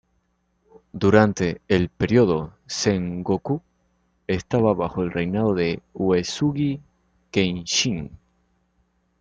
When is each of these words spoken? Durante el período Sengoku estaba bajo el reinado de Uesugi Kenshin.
Durante 0.93 1.61
el 1.67 1.89
período 1.89 2.55
Sengoku 2.65 3.61
estaba 4.25 4.73
bajo 4.73 5.03
el 5.03 5.11
reinado 5.11 5.53
de 5.53 5.83
Uesugi 5.93 6.81
Kenshin. 7.29 8.09